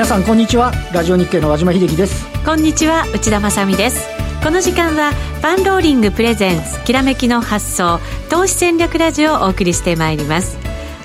[0.00, 0.72] 皆さんこんにちは。
[0.94, 2.26] ラジオ日経の和島秀樹です。
[2.42, 4.08] こんにちは内田まさです。
[4.42, 5.12] この時間は
[5.42, 8.00] パンローリングプレゼンツきらめきの発想
[8.30, 10.56] 投資戦略ラジオをお送りしてまいります。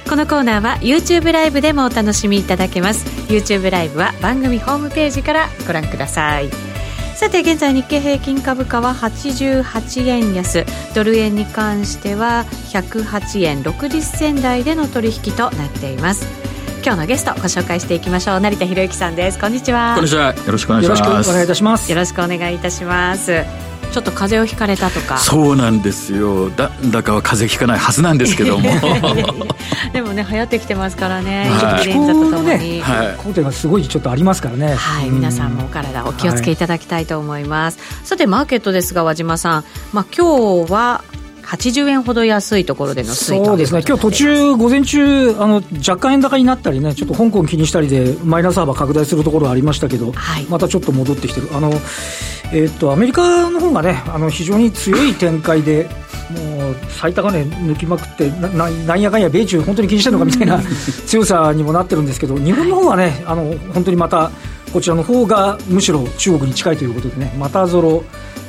[0.09, 3.05] このコーナーは YouTube ライブでもお楽しみいただけます。
[3.27, 6.49] YouTube ライブは番組ホームページからご覧ください。
[7.15, 10.65] さて現在日経平均株価は88円安。
[10.95, 16.54] ドル円に関しては108円60銭台での取引となっています。
[16.85, 18.39] 今日のゲストご紹介していきましょう。
[18.39, 19.39] 成田博之さんです。
[19.39, 19.95] こんにちは。
[19.95, 20.35] こんにちは。
[20.35, 21.01] よろしくお願いします。
[21.01, 21.89] よろしくお願いいたします。
[21.89, 23.43] よろしくお願いいたします。
[23.91, 25.17] ちょっと風邪をひかれたとか。
[25.17, 26.51] そうなんですよ。
[26.51, 28.69] だだかは風邪ひかないはずなんですけども。
[29.93, 34.75] でもね流行ってきてますからね、はい、インフルエンザとともに、はい、がすごいちょっとありますからね。
[34.75, 41.03] はい、皆さんもお体お気をつけいただきたいと思います、はい、さてマーケットですが和島さん、まあ、今日は
[41.45, 51.71] 80円ほど安いところでの推移そうですね、今日途中、午前中あの、若干円高になったりね、ちょっと香港気にしたりで、マイナス幅拡大するところありましたけど、はい、またちょっと戻ってきてる、あの
[52.51, 55.87] えー、っとアメリカの方がね、あの非常に強い展開で、
[56.31, 60.59] もう最高値抜きまくってな、なんやかんや、米中、本当に気にしてるのかみたいな
[61.05, 64.31] 強さにもなってるんですけど、日本の方はね、あの本当にまた、
[64.73, 68.03] こちらの方がむしろ中国に近いということでね、またぞろ。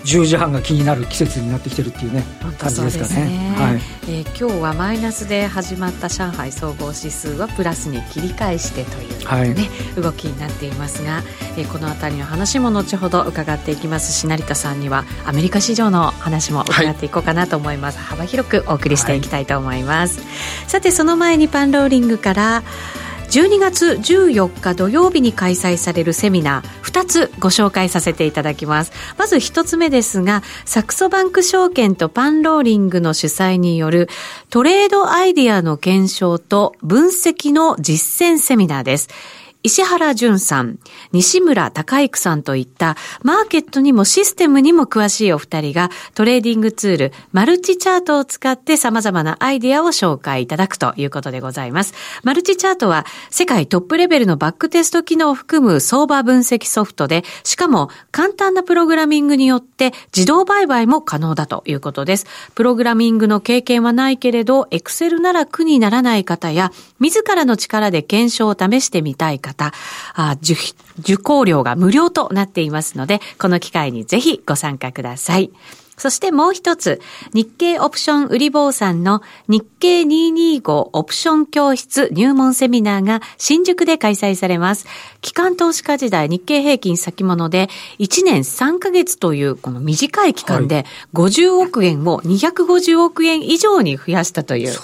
[0.07, 2.23] 10時半が気になる季節になってきてるっていうね
[2.59, 3.27] 感じですかね。
[3.27, 3.75] ね、はい。
[4.09, 9.55] えー、今日はマイナスで始まった上海総合指数はプラスに切り返してというね、はい、
[10.01, 11.23] 動きになっていますが、
[11.57, 14.13] えー、この辺りの話も後ほど伺っていきます。
[14.13, 22.63] し成田さんにはアメリカ市場の話も伺っていこうかなと思います、はい、幅広くお送りしていきたいと思います、はい、さてその前にパンローリングから
[23.31, 28.93] 12月14日土曜日に開催されるセミナー2つご紹介させていただきます。
[29.19, 34.09] まず1つ目ですがサクソバンク証券とパンローリングの主催による
[34.51, 39.09] トレードアイディアの検証と分析の実践セミナーです。
[39.67, 40.79] 石原順さん、
[41.11, 51.95] 西村隆之さんといったマーケットにもシステムにも詳しいお二人がトレーディングツールマルチチャートを使って様々なアイディアを紹介いただくということでございます。
[52.23, 62.27] マルチチャートは世界トップレベルのバックテスト機能を含む相場分析ソフトで、しかも簡単なプログラミングによって自動売買も可能だということです。
[62.55, 69.73] プログラミングの経験はないけれど、エクセルなら苦にならない方や、自らの力で検証を試してみたい方、方、
[70.15, 70.55] あ受
[71.01, 75.51] 受講料が無料となっていますので、この機会にぜひご参加ください。
[75.97, 77.01] そしてもう一つ、
[77.33, 84.87] 日経オプション売り坊さんの日経225オプション教室入門セミナーが新宿で開催されます。
[85.23, 87.69] 機関投資家時代日経平均先物で
[87.99, 90.85] 1年3ヶ月というこの短い期間で
[91.15, 94.75] 50億円を250億円以上に増やしたという、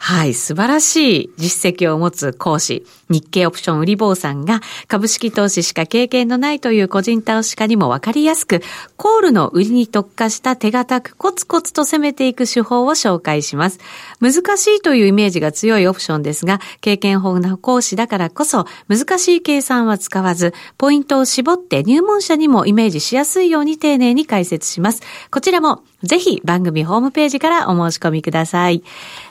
[0.00, 8.62] はい、素晴らしい実績を持つ講師、日経オプション売り坊さんが株式投資しか経験のないという個人投資家にもわかりやすく、
[8.96, 13.78] コールの売りに特化した手堅くコツコツと攻めていく手法を紹介します。
[14.20, 25.02] 難しいというイメージが強いオプションですが、経験豊富な講師だからこそ、難しい計算は使わず、ポイントを絞って入門者にもイメージしやすいように丁寧に解説します。
[25.30, 28.82] こちらもぜひ番組ホームページからお申し込みください。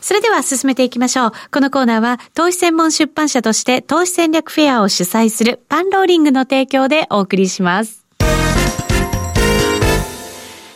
[0.02, 1.32] それでは進めていきましょう。
[1.52, 8.05] このコーナーは投資専門出版社としてして投資戦略フェアを主催するパンローリングの提供でお送りします。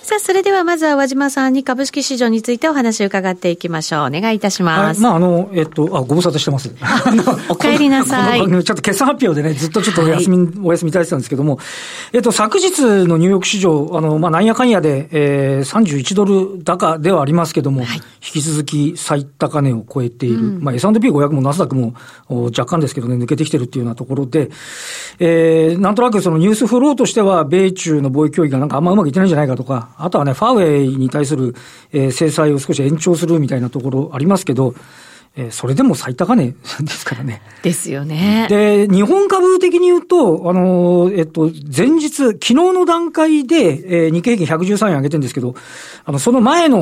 [0.09, 4.07] さあ、それではまずは和島さんに株式市場についてお話を伺っていきましょう。
[4.07, 5.03] お願いいたします。
[5.03, 6.73] はい、まあ、あの、えっと、あ、ご無沙汰してます。
[7.47, 8.39] お帰りなさい。
[8.49, 11.59] ちょっと決算発表でね、ずっとちょっとお休み、はい、お休みいただいてたんですけども、
[12.11, 20.39] えっと、昨日のニューヨーク市場、あの、まあ、なんやかんやで、えー、31ドル高ではありますけども、はい、引き続き最高値を超えている。
[20.39, 21.93] うん、まあ、S&P500 もナスダックも
[22.27, 24.49] 若干ですけどね、抜けてきてるっていうようなところで、
[25.19, 31.55] えー、なんとなくそのニュースフローとしては、米中の貿易協議がなんかあんまうまくいってないんじゃないかとか、あとはね、ファーウェイに対する、
[31.91, 34.73] えー、制裁を少し延長するみたいなところありますけど、
[35.35, 37.41] えー、それでも最高値ですからね。
[37.61, 38.47] ですよね。
[38.49, 45.55] で、日本株的に言うと、あの、えっと、前日、昨日の段階で、えー、日経平均113円上げてるんですけど、
[46.03, 46.79] あの、その前の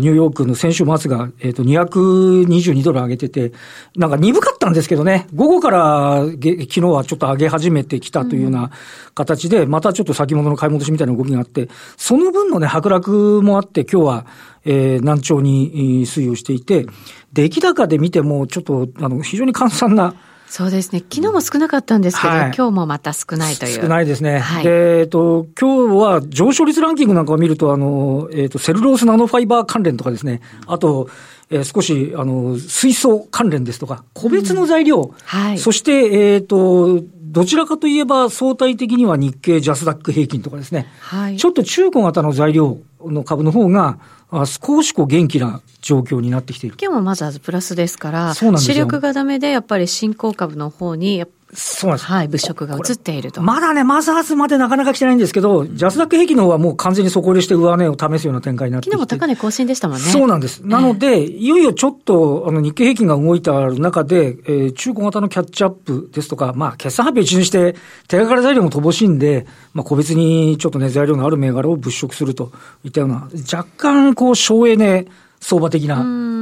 [0.00, 3.52] ニューヨークの先週末が、えっと、222ドル上げてて、
[3.96, 8.70] なんか鈍かったんですけどね、午後から昨日はちょっと上げ始めてきたというような
[9.14, 14.26] 形で、またちょっと先物の買い戻しみたいな動きがあって、その分のね、剥落もあって、今日は、
[14.64, 16.86] えー、難聴に推移をしていて、
[17.32, 20.14] 出来高で見ても、ちょっと、あの、非常に簡単な、
[20.52, 20.98] そうですね。
[20.98, 23.80] 昨日も少なかったんですけど、はい、今日もまた少ないという。
[23.80, 24.38] 少ないですね。
[24.38, 31.08] はい、で、えっ、と、今日は上昇率ランキングなんかを見ると、あの、えっ、ー、と、セルロースナノファイバー関連とかですね、あと、
[31.48, 43.98] えー、少し、あの、水素関連ですとか、個別の材料、うんはい、そして、えっ、ー、と、どちらかといえば相対的には日経ジャスダック平均とかですね、はい、ちょっと中古型の材料の株の方が、
[44.46, 46.76] 少しこう元気な状況になってきている。
[46.80, 52.06] 今日もまずはプラスですから、そうなんです主力がダメで、やっぱり新興株の方に、そうなんです。
[52.06, 53.42] はい、物色が移っていると。
[53.42, 60.02] まだね、マザーズまでなかなか来てないんですけど、ジャスダック平均の方はもう完全に底入れして上値を試すような展開になって昨日も高値更新でしたもんね。
[60.04, 60.60] そうなんです。
[60.60, 67.76] なので、いよいよちょっと、あの、日経平均が動いた中で、えー、中古型のキャッチアップですとか、まあ、決算発表一巡して、
[68.08, 72.50] 手がかり材料も乏しいんで、まあ、個別にちょっとね、材料のある銘柄を物色すると
[72.82, 75.06] いったような、若干、こう、省エネ、
[75.42, 75.96] 相場的な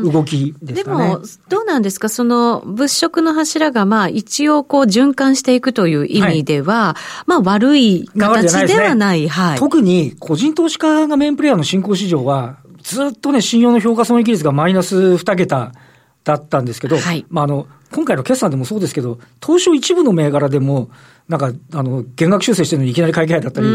[0.04, 1.08] 動きですかね。
[1.08, 2.10] でも、どうなんですか？
[2.10, 9.20] その物色の柱がまあ一応こう循環していくという意味では、はい、まあ悪い形ではない。
[9.20, 9.58] いね、はい。
[9.58, 15.72] 特に個人投資家がメインプレイヤーの新興市場は、ずっとね、信用の評価損益率がマイナス2桁
[16.24, 20.90] だったんですけど、はい、まああの、今回の決算でもそうですけど、東証一部の銘柄でも、
[21.26, 23.66] なんか、あの、減額修正してるのにいきなり会計配だったり、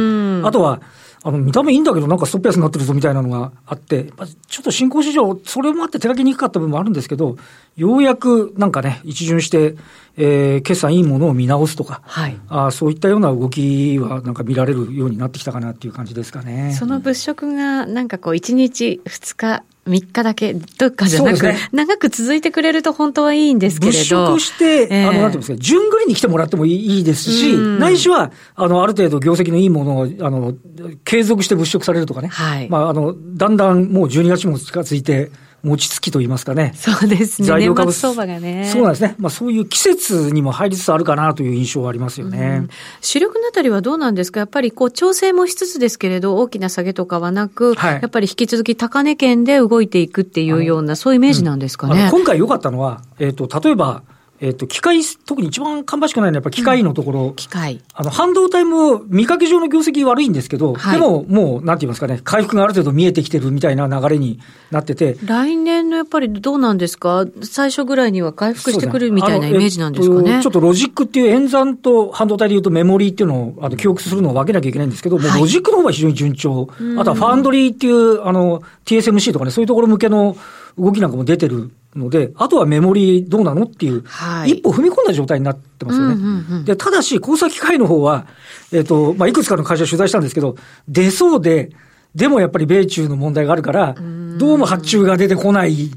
[0.44, 0.82] あとは、
[1.28, 4.12] あの、見た目いいんだけど、なんかストップ安になってるぞみたいなのがあって、
[4.48, 7.36] ちょっと新興市場、それもあって手書きにくかった部分もあるんですけど、
[7.76, 9.76] ようやくなんかね、一巡して、
[10.18, 16.76] えー、決算いいものを見直すとか、はい、あそういったような動きはなんか見られるようになってきたかなっていう感じですかね。
[16.78, 23.98] その物色がなんかこう、1日、2日、3日だけとかじゃなく、ね、長く続いてくれると本当はいいんですけれど。
[23.98, 30.56] 物色して、えー、あの、なんていうんですか、順繰りに来てもらってもいいですし、ないしは、あの、ある程度業績のいいものを、あの、
[31.04, 32.30] 継続して物色されるとかね。
[32.30, 32.70] はい。
[32.70, 35.30] まあ、あの、だんだんもう12月も近づいて、
[35.66, 36.74] 餅つきと言いますかね。
[36.76, 37.48] そうですね。
[37.48, 38.70] 材料株相場がね。
[38.72, 39.16] そうなんですね。
[39.18, 42.60] まあそういう季節にも入りつつあるかなという印象はありますよね。
[42.62, 42.70] うん、
[43.02, 44.40] 主力のあたりはどうなんですか？
[44.40, 52.06] やっぱりこう調整もしつつですけれど、大きな下げとかはなく、はい、やっぱり引き続き高値圏で動いていくっていうような、そういうイメージなんですかね？
[52.06, 54.04] うん、今回良かったのは、えっ、ー、と、例えば、
[54.42, 57.20] えっ、と、機械、特に一番芳しくないのはやっぱ機械のところ。
[57.22, 57.82] うん、機械。
[57.94, 64.40] あの、半導体も見かけ上の業績悪いんですけど、はい、でももう、なんて言いますかね、回復がある程度見えてきてるみたいな流れに
[64.72, 65.18] なってて。
[65.24, 67.26] 来年のやっぱりどうなんですか？
[67.44, 70.32] 最初ぐらいには回復してくるみたいなイメージなんですかね。
[70.32, 76.68] えっと、ちょっとロジックっていう演算と半導体で言うとメモリーっていうのを、あの、記憶するのを分けなきゃいけないんですけど、もうロジックの方が非常に順調。
[76.98, 80.36] あとはファウンドリーっていう、あの、TSMC とかね、そういうところ向けの
[80.78, 86.16] 動きなんかも出てるので、あとはメモリどうなのっていう、はい、一歩踏み込んだ状態になってますよね。
[86.16, 88.28] うんうんうん、で、ただし、工作機械の方は、
[88.72, 90.56] えっ、ー、と、まあ、いくつかの会社取材したんですけど、
[90.88, 91.72] 出そうで、
[92.14, 93.96] でもやっぱり米中の問題があるから、
[94.38, 95.92] どうも発注が出てこない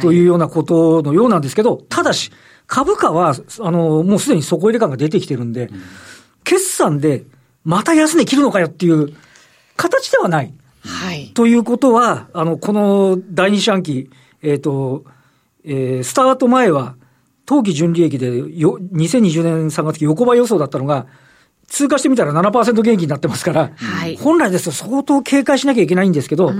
[0.00, 2.30] というようなことのようなんですけど、ただし、
[2.66, 5.70] 株価は、あの、もうすでに底入れ感が出てきてるんで、
[6.44, 7.24] 決算で
[7.64, 9.14] また安値切るのかよっていう
[9.76, 10.52] 形ではない。
[10.88, 11.28] はい。
[11.34, 14.10] ということは、あの、この第二四半期、
[14.42, 15.04] えっ、ー、と、
[15.64, 16.96] えー、スタート前は、
[17.44, 21.06] 当期純利益でよ、2020年3月期横ばい予想だったのが、
[21.66, 26.52] 通過してみたら7%減益になってますから、はい、本来ですと相当警戒しなきゃいけないんですけど、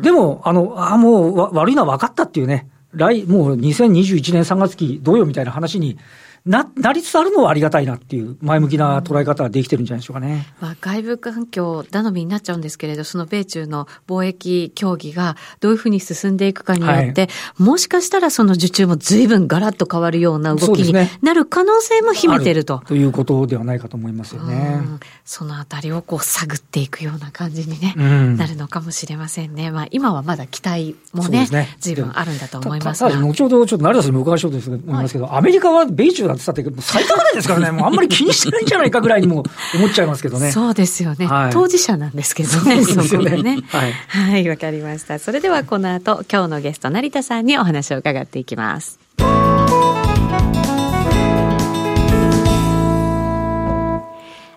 [0.00, 5.98] でも、あの、あもう悪いのは分かったっていうね、来、もう2021年3月期どうよみたいな話に
[6.46, 10.46] な、なりつつあるのはありがたいなっていう前向きな捉え方ができてるんじゃないでしょうかね。
[10.60, 17.26] まあ、外部環境頼みになっちゃうんですけれど、その米中の貿易協議がどういうふうに進んでいくかによって、は
[17.60, 22.80] い、もしかしたらその受注も随分ガラッと変わるような動きになる可能性も秘めてると。
[22.80, 24.82] ね、ということではないかと思いますよね。
[25.24, 29.70] そのあたりをこう探っていくような感じにね、うん、なるのかもしれませんね。
[29.70, 33.10] まあ今はまだ期待もね、ね随分あるんだと思いますが。
[33.18, 40.52] 後ほどちょっと成田さんにお伺いしようと思いますけど、はい、アメリカは米中だって言ったって最高値ですからね、 もうあんまり気にしてないんじゃないかぐらいにも思っちゃいますけどね。
[40.52, 41.26] そうですよね。
[41.26, 43.42] はい、当事者なんですけどね、そですよね。
[43.42, 43.92] ねはい。
[43.92, 45.18] はい、わかりました。
[45.18, 49.03] それではこの後、今日のゲスト、成田さんにお話を伺っていきます。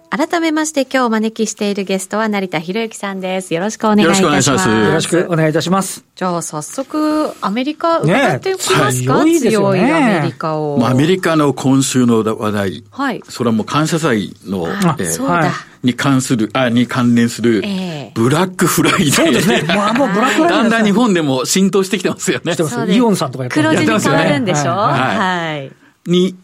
[0.09, 3.53] 改めまして今日お招きしているゲストは成田博之さんです。
[3.53, 4.69] よろしくお願いいたします。
[4.69, 6.05] よろしくお願いいたします。
[6.15, 10.77] じゃあ早速アメリカ伺っておきますか、ね、強いアメリカを。
[10.77, 12.83] まあ、アメリカの今週の話題。
[12.89, 13.21] はい。
[13.27, 15.51] それはもう感謝祭の、えー、そうだ。
[15.83, 17.61] に関する、あ、に関連する、
[18.15, 19.11] ブラックフライデー。
[19.11, 19.63] そうですね。
[19.67, 20.57] まあもうブラックフライデー。
[20.61, 22.55] だんだん日本でも浸透してきてますよね。
[22.89, 24.71] イオンさんとかやってます黒字に変わるんでしょ？
[24.71, 25.17] はい。
[25.17, 25.71] はい。
[26.07, 26.35] に、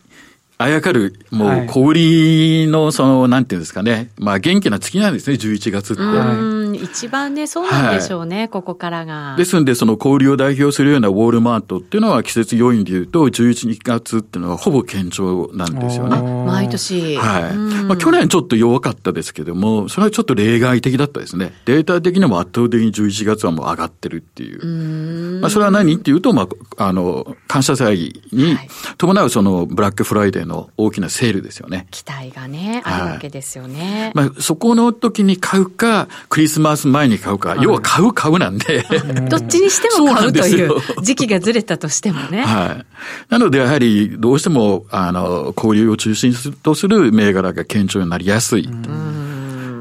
[0.57, 4.11] あやかる、もう小売りの、その、なんていうんですかね。
[4.17, 6.03] まあ元気な月なんですね、11月って。
[6.03, 9.35] うん、一番ね、そうなんでしょうね、はい、ここからが。
[9.35, 16.21] ですんで、その小売りを代表するようなウォールマートっていうのは季節要因で言うと、11月っていうのはほぼ堅調なんですよね。
[16.45, 17.17] 毎年。
[17.17, 17.53] はい。
[17.55, 21.51] まあ去年ちょっと弱かったですけども、それはちょっと例外的だったですね。
[21.65, 25.37] データ的にも圧倒的に11月はもう上がってるっていう。
[25.37, 28.57] うまあそれは何っていうと、まあ、あの、感謝祭に
[28.97, 31.87] 伴うそのブラックフライデーへの大きなセールですよね。
[31.91, 34.11] 期待がね、あるわけですよね。
[34.13, 38.83] まあ、そこの時に買うか、クリスマス前に買うか、要は買う買うなんで。
[39.29, 40.71] どっちにしても買うという
[41.01, 42.43] 時期がずれたとしてもね。
[42.43, 42.85] はい。
[43.29, 48.69] なので、やはり、どうしても、あの、交流を中心とする銘柄が堅調になりやすい。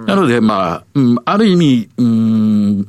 [0.07, 2.89] なので、まあ、うん、ある意味、うん、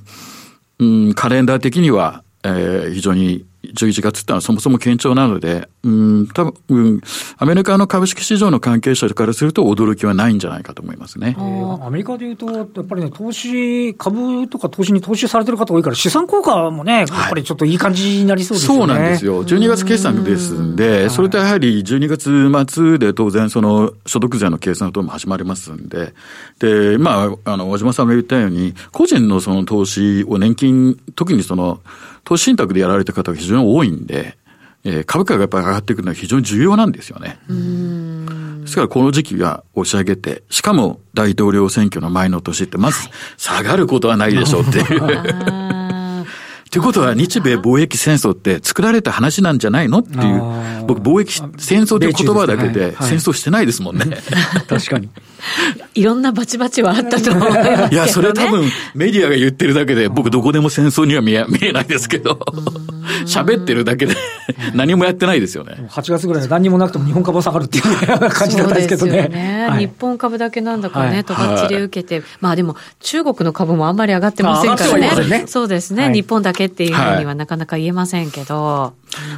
[0.79, 7.01] うん、カレンダー的には、えー、非常に11月ってのはそもそも堅調なので、うん、多分、うん、
[7.37, 11.35] アメリカの株式市場の関係者からすると驚きはないんじゃないかと思いますね。
[11.81, 18.77] アメリカでいうと、やっぱりね、投資、株とか投資に投資されてる方多いから、資産効果もね、やっぱりちょっといい感じになりそうですね。
[18.77, 19.45] そうなんですよ。
[19.45, 26.13] 12月決算ですんで、それとやはり12月末で当然その所得税の計算等も始まりますんで、
[26.59, 31.79] で、まあ、あの、小島さんが言ったように、個人のその投資を年金、特にその、
[32.23, 34.37] 投資信託でやられた方が非常に多いんで、
[34.85, 37.39] えー、株価がやっぱり上がっていくのは非常に重要なんですよね。
[38.61, 45.62] ですからこの時期は押し上げて、しかも大統領選挙の前の年ってまず下がることはないでしょうっていう。
[46.79, 50.63] うことは日米貿易戦争って作られた話なんじゃないのっていう。
[50.85, 54.05] 僕貿易戦争という言葉だけで戦争してないですもんね。
[54.67, 55.09] 確かに。
[55.95, 58.65] いろんなバチバチはあったと思いますけど、ね、いや、それ多分
[58.95, 62.39] メディアが言ってるだけで僕どこでも戦争には見え 見えないですけど。
[63.25, 64.15] 喋ってるだけで
[64.73, 65.87] 何もやってないですよね。
[65.89, 67.83] 8月ぐらいで何にもなくても日本株は下がるっていう
[68.29, 69.27] 感じだったんですけどね。
[69.27, 75.27] ねはい、日本株だけなんだかね、とばっちり受けて、はい、まあでも中国の株もあんまり上がってませんからね。
[75.27, 78.93] ねそうですね、はい、日本だけっていうふうにはなかなか言えませんけど。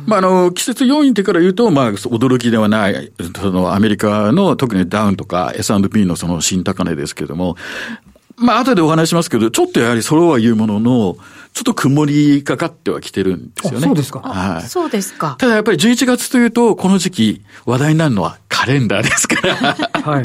[0.05, 7.57] まああの、季節要因ってから言うと、まあ驚きではない、そのアメリカの特にダウンとか S&P のその新高値ですけれども、
[8.37, 11.17] まあ後でお話しますけど、ちょっとやはりそれは言うものの、
[11.53, 13.87] ちょっと曇りかかってはきてるんですよね。
[13.87, 14.19] そうですか。
[14.19, 14.67] はい。
[14.67, 15.37] そうですか。
[15.39, 20.01] ただやっぱり11月というと、この時期話題になるのはカレンダーですから。
[20.01, 20.23] はい。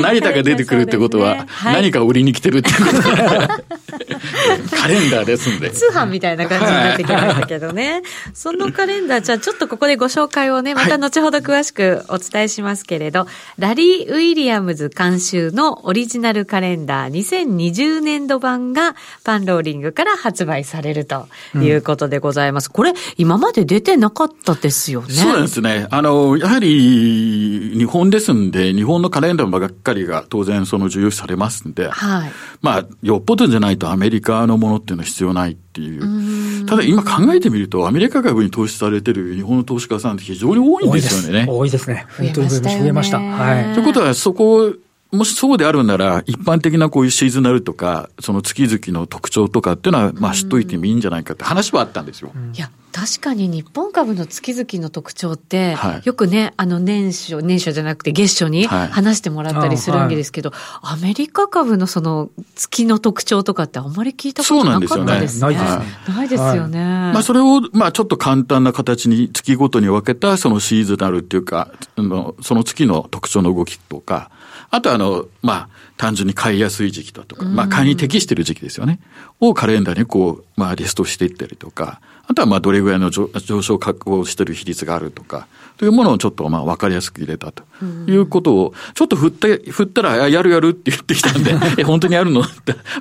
[0.00, 3.70] 成田が出てくるってことは、何か売りに来てるってこと
[4.76, 5.70] カレンダーですんで。
[5.70, 8.02] 通販みたいな感じになってきましたけどね。
[8.34, 13.28] そのカレンダー、じゃあちょっとここでご紹介をね、また後ほど詳しくお伝えしますけれど、はい、
[13.60, 22.66] ラリー・ウィリアムズ監修のオリジナルカレンダー2020年度版がパンローリングから発売されるということでございます。
[22.66, 25.08] うん、これ、今まで出てなかったですよね。
[25.10, 25.86] そうですね。
[25.90, 32.32] あの、やはり、日本ですんで、日本のカレンダーばっかりが当然その重要視されますんで、はい。
[32.62, 36.62] まあ、よっぽどじゃないとアメリカのものっていうのは必要ないっていう。
[36.62, 41.46] うただ今考えてみると、アメリカ株に投資されてる日本の投資家さんって非常に多いんですよね。
[41.48, 42.06] 多いですね。
[42.16, 43.18] 本当に増えました。
[43.18, 43.74] はい。
[43.74, 44.74] ということは、そこ
[45.12, 52.32] もしそうであるなら、一般的なこういうシーズナルとか、その月々の特徴とかっていうのは、まあ知っといてもいいんじゃないかって話はあったんですよ。
[52.54, 64.96] いや、確かに日本株の月々の特徴って、はい、よくね、あの年初、年初じゃなくて月初に話してもらったりするわけですけど、はい、アメリカ株のその月の特徴とかってあんまり聞いたことなかったですね。
[64.96, 66.14] そうなんですよね。
[66.14, 66.78] ないですよね。
[66.78, 74.30] まあそれを、まあちょっと簡単な形に月ごとに分けたそのシーズナルっていうか、その月の特徴の動きとか、
[74.70, 75.68] あとあの、まあ、
[76.00, 79.00] 単純に買いやすい時期だとか、まあ、買いに適している時期ですよね。
[79.38, 83.28] をカレンダーにこう、まあ、リストしていったりとか、あとはまあ、どれぐらいの上
[83.60, 87.64] 昇確保している比率があるとか、というものをちょっとまあ、わかりやすく入れたと。
[88.06, 92.42] いうことを、ちょっと振った、振ったら、やるやるって言ってきたんで、 え、本当にやるの？
[92.42, 92.48] っ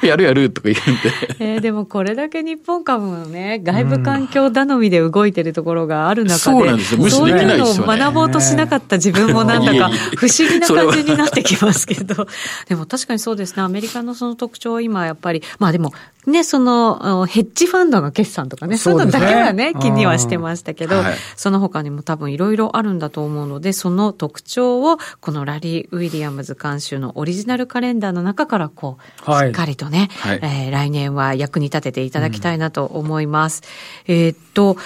[0.01, 1.35] て、やるやるとか言うんで。
[1.39, 7.01] えー、でもこれだけ日本株のね、外部環境頼みで動いてるところがある中で、そうなんですよ。
[7.01, 12.27] 無視できないですよ、ね、学ぼうとしなかった自分もなんだか 不思議な感じになってきますけど、
[12.67, 15.93] でも確かにそうですね、アメリカのその特徴は今やっぱり、まあでも、
[16.25, 33.63] ね、その、ヘッジファンドの決算とかね、そういうのだけはね、気にはしてましたけど、はい、その他にも多分いろいろあるんだと思うので、その特徴を、このラリー・ウィリアムズ監修のオリジナルカレンダーの中からこう、はい、しっかりとね、はい、えー、来年は役に立てていただきたいなと思います。
[34.07, 34.77] うん、えっと、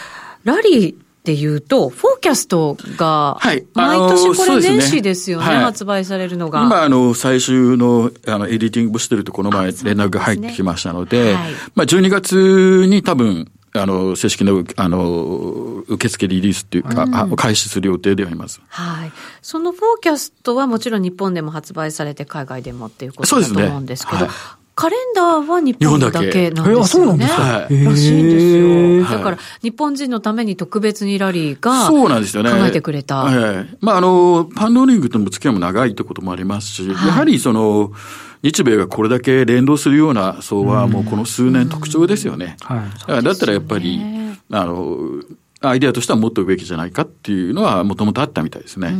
[0.43, 6.63] ラリー、っていうと、フォーキャストが、毎年これ年始ですよね、はい、発売されるのが。
[6.63, 18.59] 今、あの、最終の、あの、エディティングしてるとこの前連絡が入ってきましたので、でねはい、まあ、12月に多分、あの、正式な、あの、受付リリースっていうか、うん、開始する予定であります。
[18.67, 19.11] はい。
[19.41, 24.35] そのフォーキャストはもちろん日本でも発売されて、海外でもっていうことだと思うんですけど、ねはい、
[24.75, 26.79] カレンダーは日本だけなんですよね。
[26.79, 29.17] えそうなんですか、らしいんですよ。
[29.17, 32.49] だから、日本人のために特別にラリーが、そうなんですよね。
[32.49, 33.17] 考えてくれた。
[33.17, 33.77] はい。
[33.81, 37.91] まあ、あの、パンローリングとの付き合いも長いってこともありますし、はい、やはりその、
[38.41, 42.57] 日米がこれだけ連動するような相場はもうこの数年特徴ですよね。
[42.61, 42.83] は
[43.19, 44.01] い、だったらやっぱり、
[44.51, 45.21] あの、
[45.61, 48.91] アイデアとしてはもっとべきじゃないかっていうのはもともとあったみたいですね。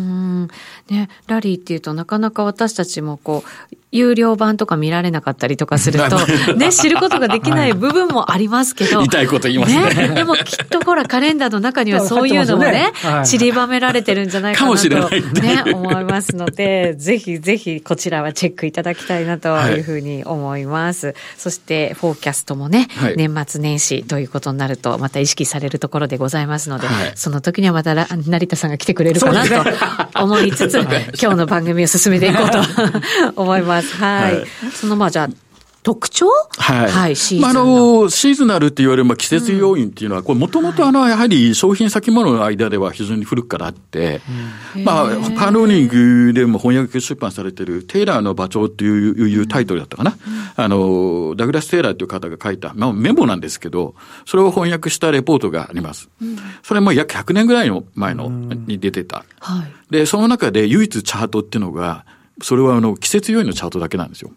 [0.90, 9.04] ね、ラリーっていうとなかなか私たちもこう、有料版とか見られなかったりとかすると、ね、知ることができない 部分もありますけど。
[9.04, 10.08] 痛いこと言いますね。
[10.08, 12.92] ねでもきっとほら、カレンダーの中にはそういうのもね、
[13.24, 21.08] 散りばめられてるんじゃないかなと、ね、思いますので、 ぜひぜひこちらはチェックいただきたいなというふうに思います。
[21.08, 30.80] はい、そして、フォーキャストもね、はい、年末年始ということになると、また意識されるところでございますので、その時にはまた成田さんが来てくれるかなと思いつつ、
[31.22, 32.60] 今日の番組を進めていこうと
[33.40, 33.83] 思います。
[34.00, 34.46] はい。
[34.72, 35.30] そのまあじゃあ、
[35.84, 36.28] 特徴？
[36.58, 36.92] はい。
[36.92, 44.22] はい、シーズンまあ、あの、シーズナルって言われる、季節要因っていうのは、うん、これもともとあの、やはり商品先物の間では非常に古くからあって、
[44.78, 45.88] うん、まあ、パーローニン
[46.28, 50.12] グでも翻訳出版されてる、テイラーの馬長っていうタイトルだったかな。
[50.58, 53.94] うん、あの、ダグラス・テイラーという方が書いた、まあ、メモなんですけど、
[54.26, 56.10] それを翻訳したレポートがあります。
[56.64, 59.26] それも約100年ぐらいの前の、に出てた。
[59.42, 62.06] はい、で、その中で唯一チャートっていうのが、
[62.42, 64.32] それはあの季節要因のチャートだけなんですよ。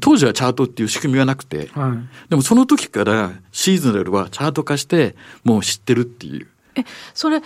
[0.00, 5.14] 当時はチャートっていう仕組みはなくて、はい、でもその時からシーズナルはチャート化して
[5.44, 6.48] もう知ってるっていう。
[6.74, 7.40] え、それ、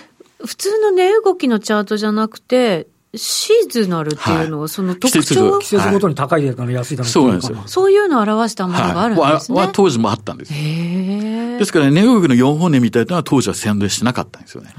[0.44, 7.62] 普通の値動きのチャートじゃなくて、シーズナルっていうのは、その特徴、季節ごとに高いだから安いだろそうなんですよ。
[7.64, 9.58] そういうのを表したものがあるんですね。
[9.58, 14.74] は、当時もあったんですですから、値動きの4本値みたいなのは当時は宣伝しなかったんですよね。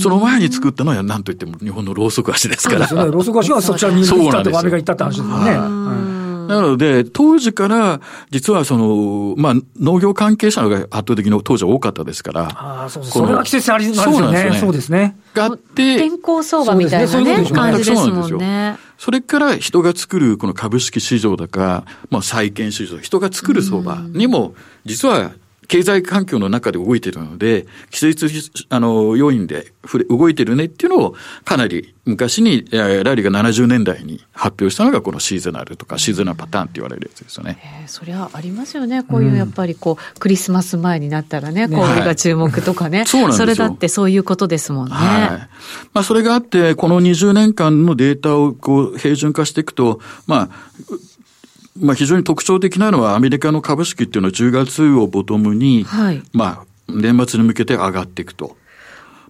[0.00, 2.86] その前に作ったのは何と言っても日本のろうそく足ですから。
[2.86, 3.12] そうですね。
[3.12, 6.15] ろうそく足がそちらに行ったとアメリカ行ったって話ですよね。
[6.46, 8.00] なので、当時から、
[8.30, 12.42] 実はその、まあ、農業関係者が圧倒的に当時は多かったですから。
[12.44, 13.24] ああ、そうそう。
[13.24, 14.56] それは季節ありますよね。
[14.60, 15.16] そうですね。
[15.34, 18.78] があって、天候相場みたいなね、ね感じですもんね。
[18.98, 24.54] それから人が作るこの株式市場だか、まあ債券市場、人が作る相場にも、
[24.84, 25.32] 実は
[25.68, 28.28] 経済環境の中で動いているので、季節、
[28.68, 29.72] あの、要因で
[30.08, 37.58] 動いてるねっていうのを、かなり昔に、ラリーが70年代に発表したのが、このシーズナルとか、シーズナルパターンって言われるやつですよね。
[37.82, 39.02] えー、そりゃありますよね。
[39.02, 43.04] こういうやっぱりこう、クリスマス前になったらね、これが注目とかね。
[43.06, 44.94] そうなんですそれだってそういうことですもんね。
[44.94, 45.30] はい。
[45.92, 50.48] まあ、それがあって、この20年間のデータをこう、平準化していくと、まあ、
[51.80, 58.56] まあ、非常に特徴的なのは、アメリカの株式っていうのは10月をボトムに、はい、まあ、年末に向けて上がっていくと。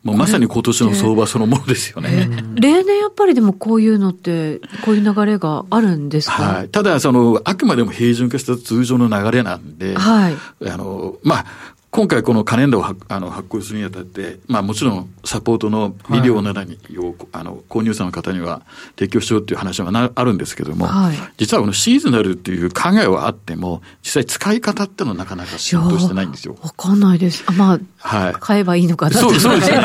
[0.02, 2.28] もうまさに今年の相場そのものですよね。
[2.54, 6.42] 例年やっぱりでもこういうのって、こういう流れがあるんですか？
[6.42, 6.68] はい。
[6.68, 10.36] ただ、その、あくまでも平準化した通常の流れなんで、はい。
[10.64, 11.46] あの、まあ、
[11.96, 18.60] 今回このカレンダーをあの発行するにあたって、まあもちろんサポートのビデオなどに、はい、あの購入者の方には
[18.98, 26.58] 提供しようっていう話はなあるんですけども、はい、実はこのシーズナルっていう考えはあっても、実際使い方ってのはなかなか浸透してないんですよ。
[26.60, 27.44] わかんないです。
[27.46, 29.78] あまあ、はい、買えばいいのかなそうそうですね。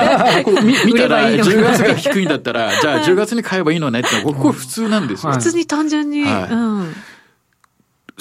[0.86, 5.32] 見たら10月が低いんだったら、じゃあ10月に買えばいいのねって、ここ普通なんですよ。
[5.32, 6.26] 普通に単純に。
[6.26, 6.94] はい、うん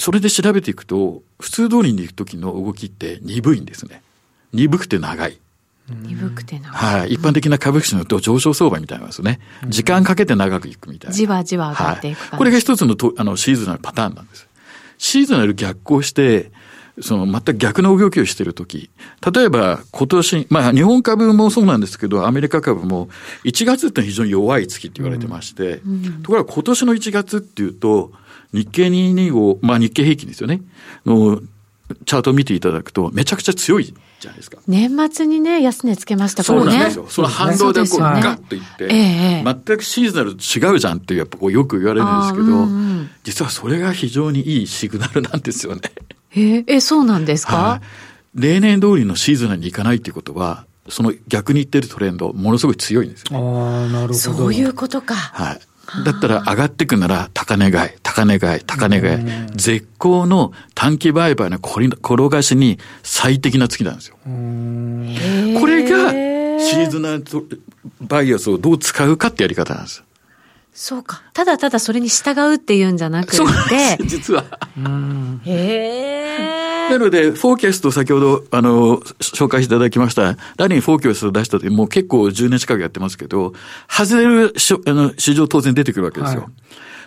[0.01, 4.01] それで調べていくと、普通通りに行く時の動きって鈍いんですね。
[4.51, 5.37] 鈍くて長い。
[5.87, 6.71] 鈍くて長い。
[6.71, 7.13] はい。
[7.13, 9.39] 一般的な株式のと上昇相場みたいなんですね。
[9.67, 11.15] 時間かけて長くいくみたいな。
[11.15, 14.47] じわじわ上がっていく、はい、これが一つのとあのシーズナルパターンなんです。
[14.97, 16.51] シーズナル逆行して、
[16.99, 18.89] その全く逆の動きをしているとき、
[19.31, 23.07] 例えば今年、まあ日本株もそうなんですけど、アメリカ株も
[23.43, 28.11] 1月って非常に弱い月って言われてまして、うんうん、ところが今年の1月っていうと、
[28.53, 30.61] 日経225、まあ日経平均ですよね、
[31.05, 31.41] の
[32.05, 34.57] チャートを見ていただくと、めちゃくちゃ強いじゃないですか。
[34.67, 36.65] 年末にね、安値つけましたからね。
[36.65, 37.05] そうなんですよ。
[37.09, 42.65] その反動でこう、ガッといって、え全くシーズナルと違うじゃんってやっぱこうよく言われるんですけど、うんう
[43.01, 45.81] ん、実はそれが非常にいいシグナルなんですよね。
[46.35, 47.81] ええ、そうなんですか、は
[48.35, 53.45] い、例年通りのシーズナルに行かないっていうことは、その逆に言ってるトレンド、ものすごい強いんですよ、ね。
[53.45, 54.13] ああ、なるほど。
[54.13, 55.15] そういうことか。
[55.15, 55.59] はい。
[56.05, 59.25] だったら上がっていくなら高値買い、高値買い、高値買い。
[59.55, 61.89] 絶好の短期売買の転
[62.29, 64.15] がしに最適な月なんですよ。
[64.23, 67.23] これがシーズナル
[67.99, 70.03] バイアスをどう使うかってやり方なんです。
[70.73, 71.21] そうか。
[71.33, 73.97] ただただそれに従うっていうんじゃなくて。
[74.05, 74.45] 実は。
[75.45, 76.89] へえ。
[76.91, 83.53] なので、フォーキャスト先ほど、あの、紹介していただきました、ラリーフォーキャストを出したって、もう結構10年近くやってますけど、
[83.89, 86.41] 外れるしあの市場当然出てくるわけですよ。
[86.41, 86.49] はい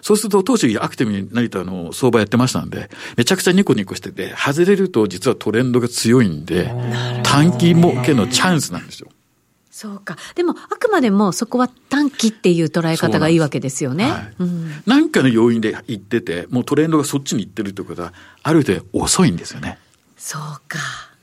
[0.04, 6.70] そうすると、当時アクティブに成田の相場やってましたんで、めちゃくちゃニコニコしてて、外れると実はトレンドが強いんで、
[7.22, 9.08] 短期儲けのチャンスなんですよ。
[9.74, 10.16] そうか。
[10.36, 14.04] でも、あくまでもそこは短期っていう捉え方がいいわけですよね。
[14.04, 18.12] はいうん、なんかの要因で言ってて、もうトレンドがそっちに行ってるってことは、
[18.44, 19.80] ある程度遅いんですよね。
[20.16, 20.78] そうか。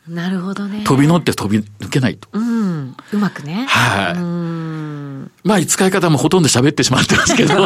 [0.08, 0.84] なるほどね。
[0.84, 2.28] 飛び乗って飛び抜けないと。
[2.34, 2.96] うん。
[3.14, 3.66] うまくね。
[3.68, 7.54] はい、まあ、使い方もほとんど喋ってしまってますけど。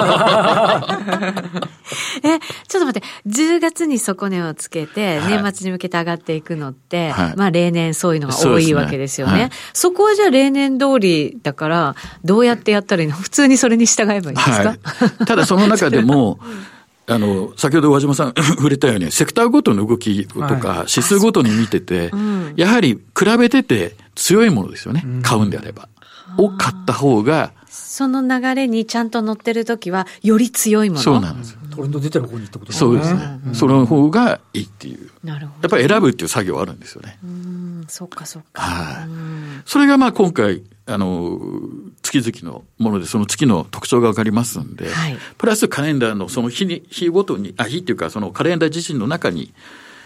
[2.24, 9.32] え、ちょっと待って、10月に底値をつけて、年末に向けて上がっていくのって、はい、まあ、例年そういうのが多いわけですよね。
[9.32, 11.96] そ、ねはい、そこはじゃあ例年通りだから、
[12.26, 13.16] どうやってやったらいいの？
[13.16, 16.40] 普通にそれに従えばいいんですか、はい、ただその中でも、
[17.08, 22.12] あの、先ほど和島さん 触れたように、セクターごとの動きとか、指数ごとに見てて、
[22.56, 25.06] やはり比べてて強いものですよね。
[25.22, 25.88] 買うんであれば。
[26.38, 31.02] を買った方が、その流れにちゃんと乗ってるときは、より強いもの。
[31.02, 31.58] そうなんです。
[31.76, 32.90] トレンド出てる方にってことですね。
[32.90, 33.40] そうですね。
[33.54, 35.10] その方がいいっていう。
[35.24, 35.64] なるほど。
[35.64, 37.18] やっぱり選ぶっていう作業あるんですよね。
[37.24, 38.62] うん、そっかそっか。
[38.62, 39.55] はい。
[39.66, 41.40] それがまあ今回、あの、
[42.04, 49.54] 月々のもので、その月の特徴がわかりますんで、はい、プラスカレンダーのその日に、日ごとに、あ、日っていうかそのカレンダー自身の中に、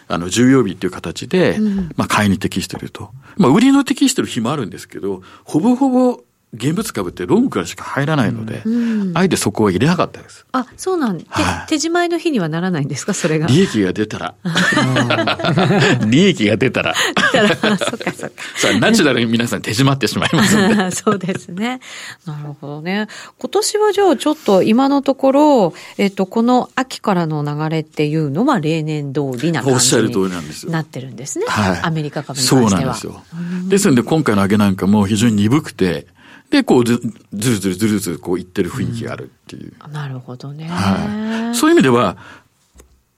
[0.08, 3.12] あの、重要日っていう形で、うん、まあ、買いに適していると。
[3.38, 10.48] まあ、売りの適している日もあるんですけど、ほぼほぼ現物株ってロングからしか入らないので、うん、あえてそこは入れなかったです。
[10.52, 13.46] あ、そうなん、はい、手仕まいの日にはならないんですか、それが。
[13.46, 14.34] 利益が出たら。
[16.10, 16.96] 利益が出たら。
[17.34, 18.80] 出たら、 そっかそっか。
[18.82, 20.92] ナチュラルに皆さん手締まってしまいますで。
[20.92, 21.82] そうですね。
[22.26, 23.08] なるほどね。
[23.38, 31.46] 今年はじゃあちょっと今のところ、えっと、この秋からの流れっていうのは例年通りな感じになってるんですね。
[31.48, 31.80] はい。
[31.84, 32.70] アメリカ株に関しては。
[32.70, 33.24] そうなんですよ。
[33.68, 36.08] ですので今回の上げなんかも非常に鈍くて、
[36.50, 37.00] で、こうず、
[37.34, 39.74] ずるずるずるずるこういってる雰囲気があるっていう。
[39.86, 40.68] うん、なるほどね。
[40.68, 41.56] はい。
[41.56, 42.18] そういう意味では、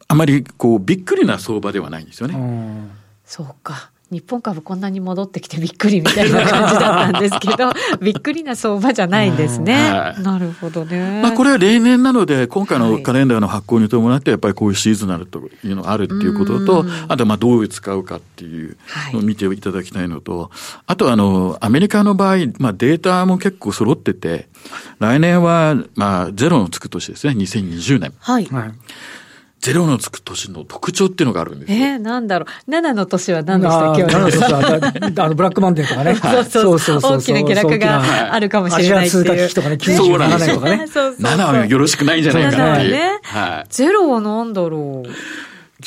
[0.07, 2.35] あまりこうびっくりな相場ではないんですよね。
[3.25, 3.90] そうか。
[4.11, 7.71] 日本株こんなに戻ってきてびっくりみたいな感じだったんですけど、
[8.03, 9.73] びっくりな相場じゃないんですね。
[9.73, 11.21] はい、なるほどね。
[11.23, 18.75] まあこれは例年なので、今回のカレンダーの発行に伴って、やっぱりこういうシーズナルというのがあるっていうことと、あとまあどう使うかっていう
[19.13, 20.51] のを見ていただきたいのと、
[20.87, 24.49] あとあの、アメリカの場合、まあデータも結構揃ってて、
[24.99, 28.13] 来年はまあゼロのつく年ですね、2020年。
[28.19, 28.45] はい。
[28.47, 28.71] はい
[29.61, 31.77] ゼロのつく年の特徴っていうのがあるんですよ。
[31.77, 32.71] えー、なんだろう。
[32.71, 36.15] 7の年は何でしたっけ ?7 の年は、あの、ブラックマンデーとかね。
[36.15, 37.17] そうそうそう。
[37.17, 39.31] 大きな下落があるかもしれないっていう。
[39.31, 40.87] アジア通貨危機とかね、97年とかね。
[40.87, 42.91] そうそう7はよろしくないんじゃないかなっていう。
[42.93, 43.19] ね。
[43.21, 43.65] はい。
[43.69, 45.09] ゼロは何だろう。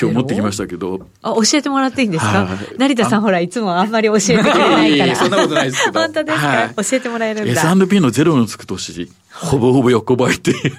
[0.00, 1.00] 今日持ってきましたけど。
[1.22, 2.46] あ、教えてもらっていいんですか？
[2.78, 5.16] 成田さんほら、いつもあんまり教えてくれないから。
[5.18, 5.98] そんなことないですけど。
[6.00, 7.60] 本当ですか、教えてもらえるんだ。
[7.60, 10.72] S&P のゼロのつく年、ほぼほぼ横ばいっていう。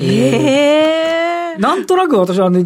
[0.00, 2.64] ええ なんとなく私はね、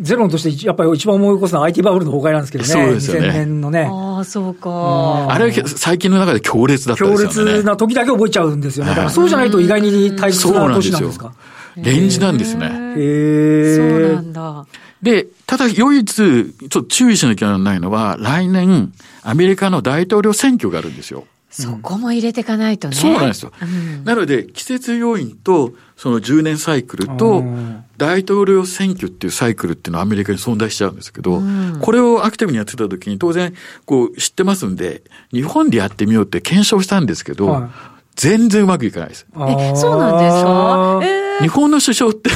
[0.00, 2.70] ゼロとしてやっぱり一番思い起こすのは IT バブルの崩壊なんですけどね。
[2.70, 3.28] そうですよね。
[3.28, 3.88] 2000年のね。
[3.90, 5.28] ああ、そうか。
[5.30, 7.34] あれは最近の中で強烈だったんですよね。
[7.34, 8.90] 強烈な時だけ覚えちゃうんですよね。
[8.90, 11.32] だからそうじゃないと意外に退屈な年なんですか？
[11.76, 12.66] レンジなんですね。
[12.66, 13.76] へえ。
[13.76, 14.66] そうなんだ。
[15.02, 21.24] で、ただ唯一、ちょっと注意しなきゃならないのは、来年、アメリカの大統領選挙があるんですよ。
[21.50, 22.96] そこも入れていかないとね。
[22.96, 23.52] そうなんですよ。
[23.62, 27.44] うん、なので、季節要因と、その10年サイクルと、
[27.96, 33.52] 大統領選挙っていうサイクルっていうのはアメリカに存在しちゃうんですけど、うん、これをアクティブにやってた時に当然、
[33.84, 37.70] こう知ってますんで、日本でやってみようって検証したんですけど、はい、
[38.14, 39.26] 全然うまくいかないです。
[39.28, 42.30] え、そうなんですか、えー、日本の首相って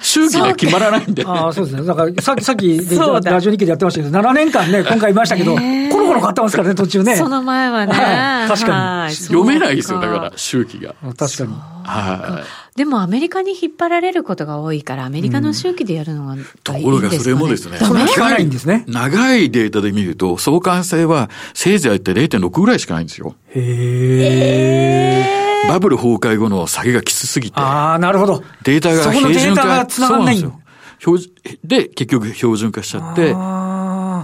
[0.00, 1.24] 周期で決まらないんで。
[1.26, 1.86] ああ、そうですね。
[1.86, 2.78] だからさっき、さっき、
[3.22, 5.56] ラジオ日経でやってましたけど、7年間ね、今回いましたけど、
[6.06, 7.16] コロコロ変わってますからね、途中ね。
[7.16, 7.92] その前はね。
[7.92, 9.14] はい、確かに。
[9.14, 10.94] 読めないですよ、だから、周期が。
[11.16, 11.54] 確かに。
[11.84, 12.78] はい。
[12.78, 18.84] でもアメリカに引っ張られることが多いから、アメリカの周期でやるのが、ねところがそれもですね、長いんですね。
[18.88, 23.36] 長いデータで見ると、相関性はせいぜいって0.6ぐらいしかないんですよ。
[23.50, 25.68] へー。
[25.68, 27.58] バブル崩壊後の下げがきつすぎて。
[27.58, 28.42] ああ、なるほど。
[28.64, 29.22] データが標準化。
[29.22, 30.52] そこのデータが繋がんないん
[31.64, 33.34] で、結局標準化しちゃって、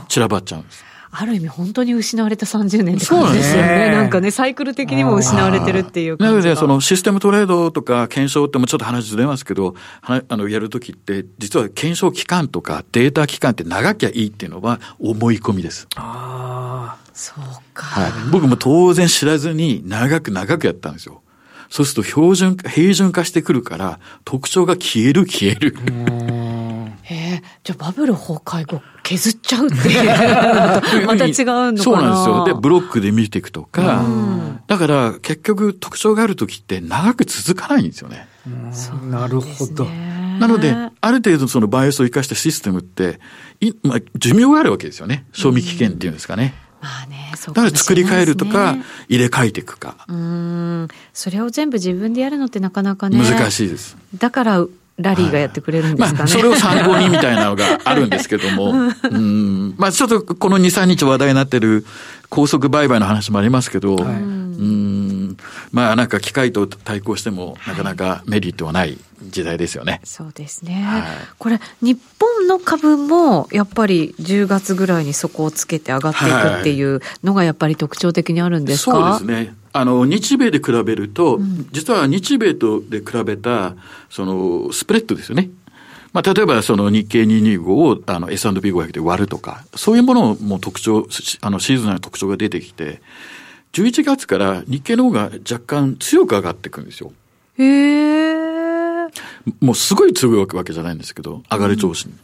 [0.09, 0.89] 散らばっちゃうんです。
[1.12, 3.90] ある意味本当に失われた30年って感じですよね。
[3.90, 15.88] なんかね、サイクル的にも失われてるっていうなので、そのシステムトレードとか検証ってもちょっと話ずれますけど、あの、やるときって、実は検証期間とかデータ期間って長きゃいいっていうのは思い込みです。
[15.96, 17.44] ああ、そう
[17.75, 17.87] か。
[17.87, 18.12] はい。
[18.31, 21.23] 僕も当然知らずに長く長くやったんですよ。
[21.70, 25.75] そうすると標準、平準化してくるから、特徴が消える消える。
[27.11, 30.07] へえ、じゃあバブル崩壊後削っちゃうっていう
[31.07, 32.44] また違うのかなそうなんですよ。
[32.44, 34.05] で、ブロックで見ていくとか、
[34.68, 38.29] だから結局特徴がある時って長く続かないんですよね。
[39.11, 39.87] なるほど。
[40.38, 43.20] なので、ある程度そのバイアスを生かしたシステムって、
[43.61, 45.27] いまあ、寿命があるわけですよね。
[45.33, 46.55] 賞味期限っていうんですかね。
[46.81, 48.77] まあね、そうか、ね、だから作り変えるとか、
[49.09, 49.96] 入れ替えていくか。
[50.09, 50.88] うん。
[51.12, 53.18] それを全部自分でやるのってなかなかね。
[53.18, 53.99] 難しいです。
[54.16, 54.66] だから、
[55.03, 56.19] ラリーがやってくれるんですかね。
[56.19, 58.73] まあ、それを参考にみたいなのがあるんですけども、
[59.11, 61.85] うん、まあちょっとこの2、3日話題になってる
[62.29, 65.37] 高速売買の話もありますけど、はい、うん。
[65.73, 70.01] まあなんか機械と対抗してもなかなかメリットはない時代ですよね。
[70.05, 70.83] そうですね。
[70.83, 71.03] はい、
[71.39, 79.55] これ、日本の株もやっぱり10月ぐらいに底をつけて上がっていくっていうのがやっぱり特徴的にあるんですか、そうですね。
[79.72, 83.74] あの、日米で比べると、うん、実は日米とで比べた、
[84.09, 85.50] その、スプレッドですよね。
[86.12, 91.06] まあ、例えばその日経225をあの S&P500 で割るとか、そういうものも特徴、
[91.40, 93.00] あのシーズンの特徴が出てきて、
[93.72, 97.12] 11月から日経の方が若干強く上がっていくんですよ。
[97.59, 98.19] へえ。
[99.61, 102.14] もうすごい強いわけじゃないんですけど、上がる調子に。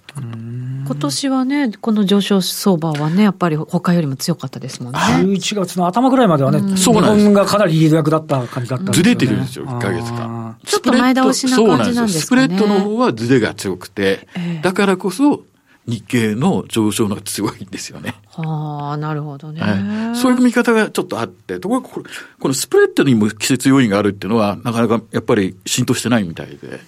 [0.86, 4.98] 今年はね、この上昇相場はね、やっぱり他よりも強かったですもんね。
[4.98, 6.60] 11月の頭ぐらいまではね。
[6.60, 9.02] 日本がかなりリード役だった感じだったんですよ、ね。
[9.02, 10.56] ずれてるんですよ、1ヶ月間。
[10.64, 12.46] ちょっと前倒しな感じなんですかね。
[12.46, 15.42] スプレッドの方はずれが強くて、えー、だからこそ、
[15.86, 18.14] 日経の上昇のが強いんですよね。
[18.42, 20.16] はあ、なるほどね、はい。
[20.16, 26.80] そういう見方がちょっとあって、ところがこれ、このスプレッドにも季節要因があるっていうのは、なかなかやっぱり浸透してないみたいで。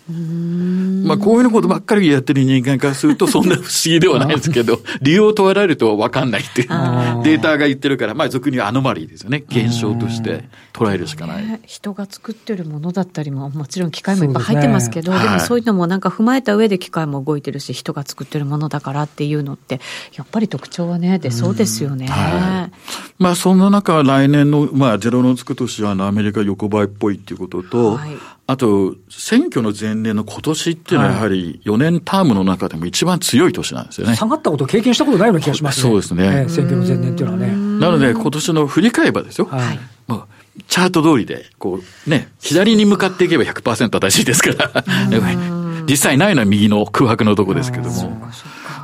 [1.07, 9.45] まあ、こういうことばっかりやってる人間からすると、そんな不思議ではないですけど、 理由を問われると分かんないっていう、データが言ってるから、まあ、俗にアノマリーですよね。
[9.49, 11.61] 現象として捉えるしかない。
[11.67, 19.81] 人が作ってるものだったりも、もちろん機械もいっぱい入ってますけど、でね、でもそういうのもなんか踏まえた上で機械も動いてるし、人が作ってるものだからっていうのって、
[20.17, 22.07] やっぱり特徴はね、出そうですよね。
[22.07, 22.73] はい、
[23.19, 28.11] まあ、そんな中、来年の、まあ、ゼロのつく年はアメリカ横ばいっぽいっていうことと、はい、
[28.47, 34.17] あと、選挙の前年の今年っていうのはやはり4年タームの中でも一番強い年なんですよね。
[34.17, 35.91] 下がったことを経験したことないような気がしますね。
[35.91, 36.25] そうですね。
[36.25, 37.49] えー、選挙の前年っていうのはね。
[37.79, 39.47] なので、今年の振り返ればですよ。
[39.47, 39.79] はい。
[40.07, 44.85] まあチャート通りで、こう、ね、左に向かっていけば100%正しいですから、
[45.89, 48.29] 実際ないのは右の空白のとこですけども。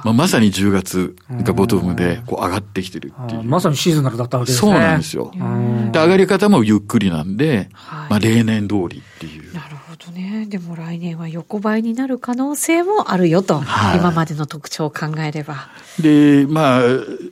[0.05, 3.43] まあ、まさに10月がボトムでこう上がってきてるっていう。
[3.43, 4.71] まさにシーズナルだったわけですね。
[4.73, 5.33] そうなんですよ。
[5.33, 9.55] で、上がり方もゆっくりなんで、はい、まあ、例年通りっていう。
[9.55, 10.45] なるほどね。
[10.47, 13.61] でも来年は横ばいになる可能性もあるよと。
[13.61, 15.69] はい、今までの特徴を考えれば。
[15.99, 16.83] で、まあ、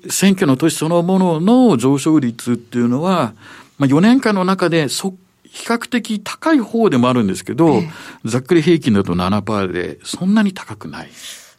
[0.08, 3.34] 選挙の年そのものの上昇率っていうのは、
[3.76, 7.90] まあ、4年間の中でそ比較的高い方でもあるんですけど、ええ、
[8.24, 11.10] ざっくり平均だと7%で、そんなに高くない。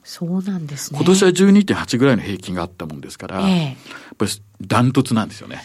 [0.04, 1.00] そうなんですね。
[1.00, 3.76] 今年は12.8ぐらいの平均があったもんですから、ええ、やっ
[4.18, 5.64] ぱりダントツなんですよね。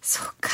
[0.00, 0.50] そうか。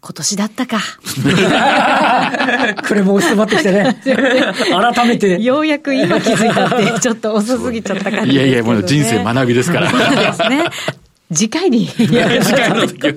[0.00, 0.78] 今年だったか。
[2.88, 3.96] これも押し迫ってきてね。
[4.94, 5.40] 改めて。
[5.40, 9.90] ようやく今気づいたって、 ちょっと遅すぎちゃった感じ、ね、いやいや、もう人生学びですから。
[9.90, 10.64] そうですね。
[11.32, 11.86] 次回に。
[11.88, 13.14] 次回の時は。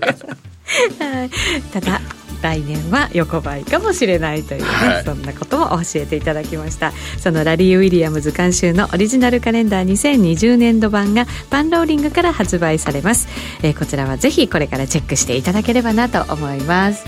[1.73, 2.01] ただ、
[2.45, 6.91] 来年は横ばいかもしれないというね、はい、そんなことも教えていただきました。
[7.17, 13.27] そのラリー・ウィリアムズ監修のオリジナルカレンダー2020年度版がパンローリングから発売されます、
[13.63, 17.05] えー、こちらはぜひこれからチェックしていただければなと思います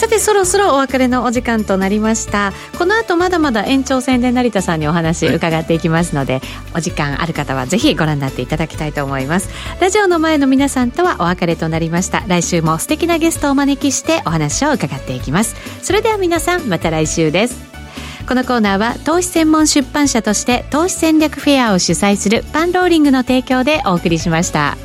[0.00, 2.54] さてそろそろお別れのお時間となりました。
[2.78, 6.42] この後まだまだ延長戦で成田さんにお話伺っていきますので、はい、
[6.76, 9.50] お時間ある方はぜひご覧になっていただきたいと思います。
[9.78, 12.24] ラジオの前の皆さんとはお別れとなりました。
[12.28, 15.54] 来週も素敵なゲストをお招きしてお話を伺っていきます。
[15.82, 17.60] それでは皆さんまた来週です。
[18.26, 24.78] このコーナーは投資専門出版社として投資戦略フェアを主催するパンローリングの提供でお送りしました。